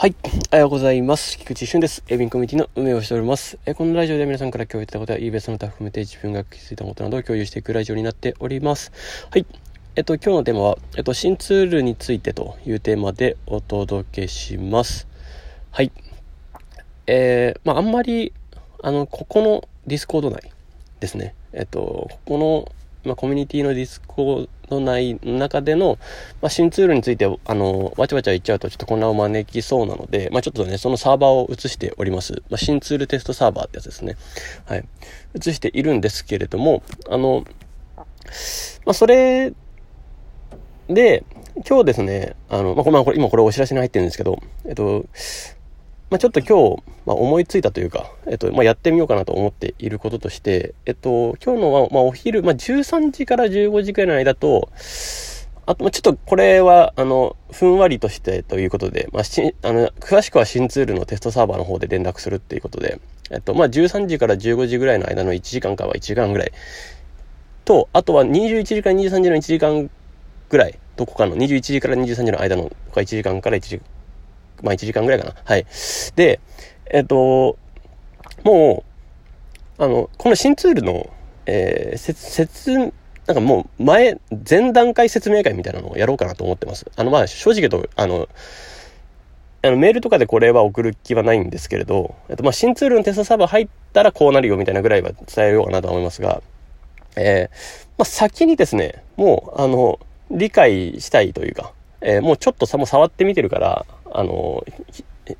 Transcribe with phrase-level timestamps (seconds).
[0.00, 0.14] はい。
[0.52, 1.36] おはようございます。
[1.38, 2.04] 菊池俊です。
[2.06, 3.58] エビンコミュニティの運営をしております。
[3.66, 8.92] えこのラジオで皆さんから共有いただいたことや、イーベスの他含めて自分が気づいたことなどを共有していくラジオになっております。
[9.28, 9.46] はい。
[9.96, 15.08] えっと、今日のテーマは、えっと、新ツールについてというテーマでお届けします。
[15.72, 15.90] はい。
[17.08, 18.32] えー、まあ、あんまり、
[18.84, 20.52] あの、ここの Discord 内
[21.00, 21.34] ですね。
[21.52, 22.72] えっと、ここの
[23.04, 25.98] まあ、コミュニティの Discord 内の中での、
[26.42, 32.42] まあ、新ツールについて、あの、わちゃわちゃ言っちゃうとちょっと混乱を招きそうなので、まあ、ちょっとね、そのサーバーを移しております。
[32.50, 34.16] まあ、新ツールテストサーバーってやつですね。
[34.66, 34.84] はい。
[35.34, 37.44] 移しているんですけれども、あの、
[38.84, 39.52] まあ、それ
[40.88, 41.24] で、
[41.68, 45.06] 今日ですね、あの、まあ、これ、今これお知らせに入ってるんですけど、えっと、
[46.10, 54.70] まあ、ちょっと今日、まあ、思いついたというか、えっと、まあ、やってみようかなと思っていることとして、えっと、今日のは、まあ、お昼、まあ、13時から15時くらいの間と、
[55.66, 62.98] あと、ちょっとこれは、あの、ふんわりとしてということで、まあ、し、あの、詳しくは新ツールのテストサーバーの方で連絡するっていうことで、
[63.30, 66.52] えっと、まあ、13時から15時ぐらいの間の1時間かは1時間ぐらい。
[67.66, 69.90] と、あとは21時から23時の1時間
[70.48, 73.84] ぐらい、どこかの21時から23時の間の1時間から1時間、
[74.62, 75.34] まあ1時間ぐらいかな。
[75.44, 75.66] はい。
[76.16, 76.40] で、
[76.90, 77.58] えっと、
[78.44, 78.84] も
[79.78, 81.10] う、あの、この新ツールの、
[81.46, 82.76] えー、説、
[83.26, 86.86] なんかもう前、前段階説明会みたいなのをやろうかなと思ってます。
[86.96, 88.28] あの、まあ正直言うと、あの、
[89.60, 96.42] あのメールとかでこれは送る気はないんですけれど、えっと、まあ新ツールのテストサーバー入ったらこうなるよみたいなぐらいは伝えようかなと思いますが、
[97.16, 99.98] えー、まあ先にですね、もう、あの、
[100.30, 104.64] 理解したいというか、えー、もうちょっとさ、も触ってみてるから、あの、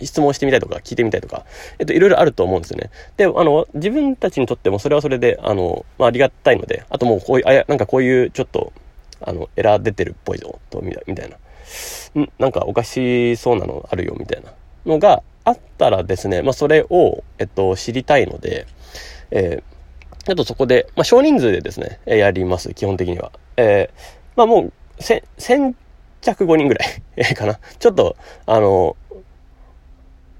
[0.00, 1.44] 質問してみたいとか聞いてみたいとか、
[1.78, 2.90] えっと、いろいろあると思うんですよね。
[3.16, 8.72] で、あの、自分たちにとってもそれはそれで、あの、まあ、ありがたいので、あともうこういう、あや、なんかこういうちょっと、
[9.20, 11.36] あの、エラー出てるっぽいぞ、と、みたいな。
[12.20, 14.52] んなんかおかしそうなのあるよ、みたいな
[14.86, 18.66] のがあったらですね、まあ、それを、えっと、知りたいので、
[19.30, 23.32] えー、あとそこで、まあ、少人数でですね、やります、基本的には。
[23.56, 23.98] えー、
[24.36, 25.74] まあ、もう、せ、先
[26.24, 26.84] 着5人ぐら
[27.16, 27.58] い かな。
[27.78, 28.96] ちょっと、あの、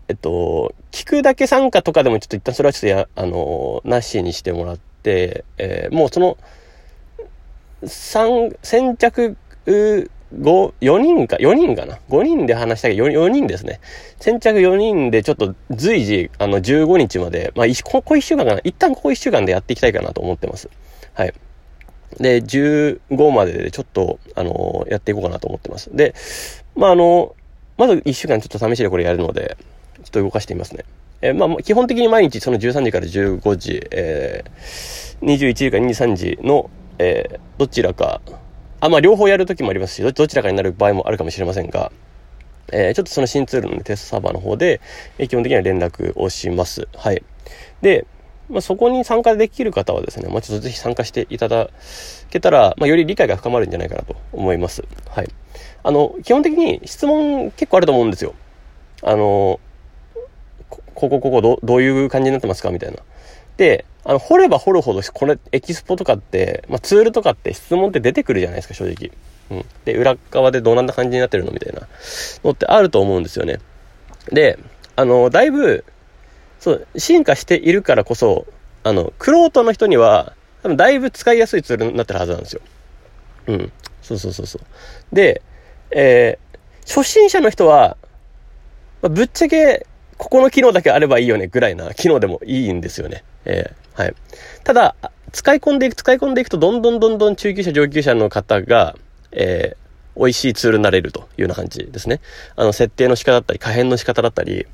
[0.09, 6.37] えっと、聞くだけ参加とかでもちょっと一旦それはちょっとや、あの、なしにしてもらって、えー、もうその、
[7.87, 9.37] 三、先着、
[9.67, 10.09] 5、
[10.81, 13.81] 4人か、4人かな ?5 人で話したけど4、人ですね。
[14.21, 20.69] 先着4人でちょっと随時、あの、15日まで、まあ、ここ1週間かな一旦ここ1週間でやっていきたいかなと思ってます。
[21.15, 21.35] はい。
[22.19, 25.95] で、15まででちょっと、あの、やっていこうかなと思ってます。
[25.95, 26.15] で、
[26.77, 27.35] まあ、あの、
[27.77, 29.57] まず1週間ちょっと試しでこれやるので、
[29.97, 30.85] ちょっと動かしてみますね。
[31.23, 38.21] えー、まあ、基本的に毎日その13時から15時、えー、21時から23時の、えー、どちらか、
[38.81, 41.91] あ、まあ、両方やるときもありますし、どちらかになる場合もあるかもしれませんが、
[42.73, 44.81] えー、ちょっとその新ツールの、テストサーバーの方で、
[45.19, 46.89] えー、基本的には連絡をします。
[46.95, 47.23] はい。
[47.83, 48.07] で、
[48.49, 51.71] まあ、そこに参加できる方はですね、まあ、ちょっとぜひ参加していただ
[52.31, 54.85] けたら、まあ、より理解が深まるんじゃないかなと思います。
[55.09, 55.31] はい。
[55.83, 58.35] あの、基本的に質問結構あると思うんですよ。
[59.03, 59.61] あの、
[60.69, 62.99] ここ、ここ、どどういう感じになってますかみたいな。
[63.57, 69.11] で、あの、掘れば掘るほど、これ、エキスポとかって、まあ、ツールとかって質問って出てくるじゃないですか、正直。
[69.51, 69.65] うん。
[69.85, 71.89] で、裏側でどうなんな感じになってるのみたいな
[72.43, 73.61] のってあると思うんですよね。
[74.31, 74.59] で、
[74.97, 75.85] あの、だいぶ、
[76.65, 78.47] そう、進化しているからこそ、
[78.85, 80.33] あの、クローの人には、
[80.63, 82.63] 多分だいぶ使いやすいツールになってるはずなんですよ。
[83.49, 83.73] うん。
[84.01, 85.15] そうそうそうそう。
[85.15, 85.43] で、
[85.91, 87.99] えー、初心者の人は、
[89.03, 89.87] まあ、ぶっちゃけ、
[90.17, 93.25] ここの機能だけあればいいよねぐらいな機能でもいいんですよね。
[93.45, 94.15] えー、はい。
[94.65, 94.97] ただ、
[95.33, 98.97] 使い込んでいく、使い込んでいくと、どんどんどんどん中級者、上級者の方が、
[99.33, 102.23] えー、美味しいツールになれるというような感じですね。
[102.57, 104.67] あの、設定の仕方だったり、可変の仕方だったり、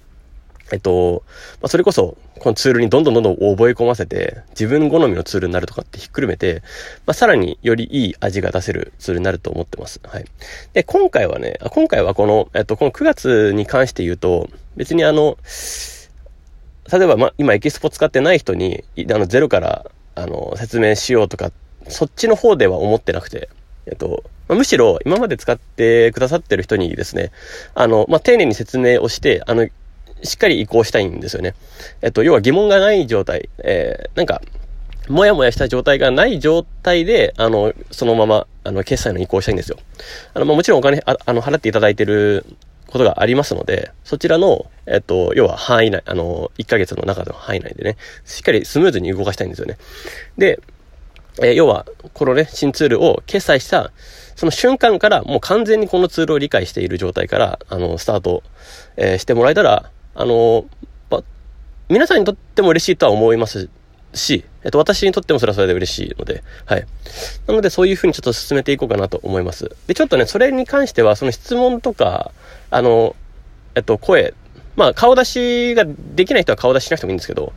[0.72, 1.22] えっと、
[1.60, 6.62] まあ、それこそ、このツールにどんどんどんどん覚え込ませて、自分好みのツールになるとかってひっくるめて、
[7.06, 10.00] まあ、さらによりいい味が出せるツールになると思ってます。
[10.04, 10.24] はい。
[10.72, 15.36] で、今回はね、今回はこの、えっと、この9月に関して言うと、別にあの、
[16.92, 21.52] 例えば、ま、今エキスポ使ってない人に、あの、ゼロから、あの、説明しようとか、
[21.88, 23.48] そっちの方では思ってなくて、
[23.86, 27.30] えっと、まあ、むしろ今まで使ってくださってる人にですね、
[27.74, 29.68] あの、まあ、丁寧に説明をして、あの、
[30.22, 31.54] しっかり移行したいんですよね。
[32.02, 34.42] えっと、要は疑問がない状態、えー、なんか、
[35.08, 39.76] もやもやした状態がない状態で、あの、そのまま、あの、決済の移行したいんですよ。
[40.34, 42.44] あの、まあ、もちろんお金、ああの、払っていただいてる
[42.86, 49.78] ことがありますので、そちらの、えっと、要は範囲内、あの、1ヶ月の中の範囲内でね、しっかりスムーズに動かしたいんですよね。
[50.38, 50.60] で、
[51.42, 53.92] えー、要は、このね、新ツールを決済した
[54.40, 58.42] その瞬間からもう完全にこのツールを理解している状態から、あの、スタート、
[58.96, 60.66] えー、してもらえたら、あの、
[61.10, 61.22] ま、
[61.88, 63.68] 皆さんにとっても嬉しいとは思います
[64.14, 66.86] し、えっと、私にとってもそれはそれで嬉しいので、はい。
[67.46, 69.70] なので、そういうふうにちょっと進めていこうかなと思います。
[69.86, 72.32] で、ちょっとね、それに関しては、その質問とか、
[72.70, 73.16] あの、
[73.74, 74.34] えっと、声、
[74.76, 77.52] まあ、顔出しができない人は顔出ししなくてもいいんですけど、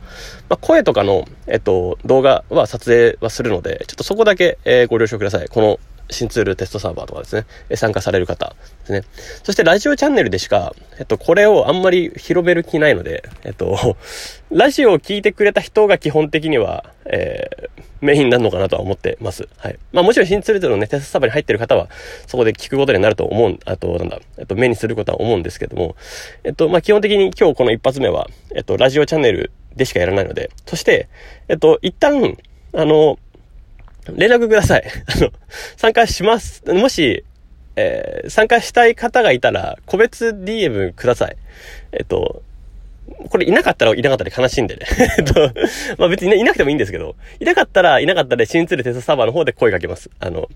[0.48, 5.48] まあ、声とかの、えっと、動画は撮影はするので、ちょっとそこだけ、えー、ご了承ください。
[5.48, 5.80] この
[6.10, 7.46] 新ツールテストサーバーとかですね、
[7.76, 9.02] 参加される方ですね。
[9.42, 13.96] そしてラジオチャンネルでしか、えっと、これをあんまり広める気ないので、えっと、
[14.50, 17.68] ラジオを聞いてくれた人が基本的には、えー、
[18.00, 19.48] メインになるのかなとは思ってます。
[19.56, 19.78] はい。
[19.92, 21.88] まあもちろん新ツールのね、テストサーバーに入ってる方は、
[22.26, 25.96] そこで聞くことになると思う、あと、なんだ、えっと、目にすることは思うんですけども、
[26.44, 31.08] えっと、まあ基本的に今日この一発目は、えっと、ラジオチャンネルでしかやらないので、そして、
[31.48, 32.36] えっと、一旦、
[32.74, 33.18] あの、
[34.12, 34.84] 連絡ください。
[35.16, 35.30] あの、
[35.76, 36.62] 参加します。
[36.66, 37.24] もし、
[37.76, 41.36] えー、参加したい方がいたら、個別 DM ください。
[41.92, 42.42] えっと、
[43.28, 44.86] これいなかったらいなかったで悲しいんでね。
[45.18, 45.50] えっと、
[45.98, 50.10] まあ別にいなくてもいいんですけど、いなかったらいなかったで、新ツールテストサーバーの方で声かけます。
[50.20, 50.48] あの、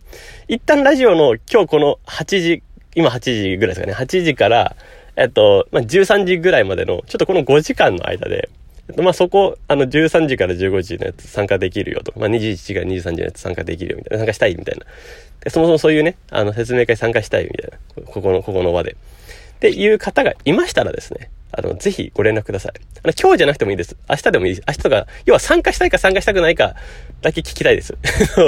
[0.48, 2.62] 一旦ラジオの今日この8時、
[2.94, 4.76] 今8時ぐらいですかね、8時から、
[5.16, 8.48] えっと、まあ13時ぐらいまでの、ちょっとこの5時間の間で、
[8.96, 12.12] まあ、そこ、あの、13時から15時のやつ参加できるよと。
[12.16, 14.18] まあ、21時から23時のやつ参加できるよみたいな。
[14.18, 15.50] 参加したいみたいな。
[15.50, 18.02] そもそもそういうね、あの、説明会参加したいみたいな。
[18.06, 18.92] ここの、ここの場で。
[18.92, 22.72] っていう方がいましたらですね、あの、ぜひご連絡ください。
[23.02, 23.96] あの、今日じゃなくてもいいです。
[24.08, 24.64] 明日でもいいです。
[24.68, 26.76] 明日とか、要は参加したいか参加したくないか
[27.22, 27.96] だけ聞きたいです。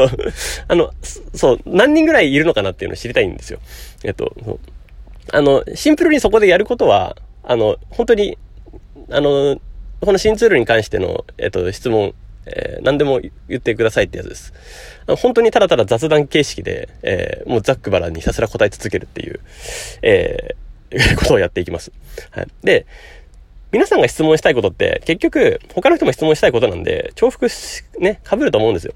[0.69, 0.93] あの、
[1.35, 3.59] そう、何人ぐらいいるのかなっていうのを知りたいんですよ。
[4.05, 4.35] えっと、
[5.33, 8.39] あの、シンプルにそこでやることは、あの、本当に、
[9.11, 9.61] あの、
[10.01, 12.15] この新ツールに関しての、えっと、質問、
[12.47, 14.53] えー、何でも言ってくださいってやつです。
[15.19, 19.41] 本当にただただ雑談形式で、えー、もうザックバラにひたすら答え続けるっていう、
[20.03, 21.93] えー、 ことをやっていきます。
[22.31, 22.49] はい。
[22.65, 22.87] で、
[23.73, 28.95] 皆さんが質問したいことって、結局、他の人も質問したいことなんで、重複しね、被ると思うんですよ。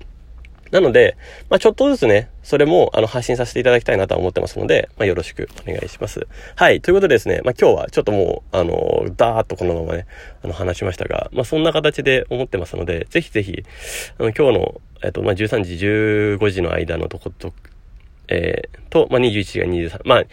[0.75, 1.17] なので、
[1.51, 6.27] まあ、ちょっとずつね、それも、あの、発信させていただきたいなと思ってますので、まあ、よろしくお願いします。
[6.57, 6.81] はい。
[6.81, 10.07] ということでですね、まあ、今日はちょっともう、あの、ダーッとこのままね、
[10.43, 13.63] あの、話しましたが、まあ、そんな形で思ってますので、ぜひぜひ、
[14.19, 17.53] あの、今日の、えっと、まあ、13時、15時の間のとこと、
[18.27, 20.25] えー、と、まあ、21時が23、まあ、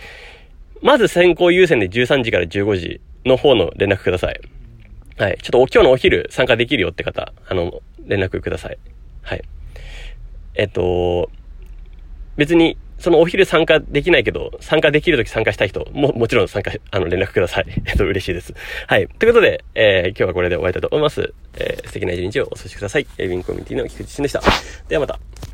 [0.81, 4.41] まず先行優先で13時から15時の方の連絡ください。
[5.19, 5.38] はい。
[5.39, 8.79] ちょっと今日のお昼参加できるよって方、あの、連絡ください。
[9.21, 9.43] はい。
[10.56, 11.30] えっと、
[12.38, 17.65] 別に、そのお昼参加できないけど、参加できるとき参加したい人も、もちろん参加、あの、連絡ください。
[17.86, 18.53] えっと、嬉しいです。
[18.88, 19.07] はい。
[19.07, 21.33] ということで、えー、今日はこれで終わりたいと思います。
[21.57, 23.07] えー、素敵な一日をお過ごしください。
[23.18, 24.42] えー、ウィンコミュニティの菊池俊でした。
[24.88, 25.42] ではまた。